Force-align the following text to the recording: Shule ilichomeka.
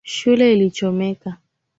Shule 0.03 0.53
ilichomeka. 0.53 1.37